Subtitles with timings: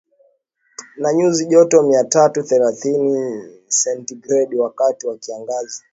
[0.97, 5.83] na nyuzi joto mia tatu thelathini sentigredi wakati wa kiangazi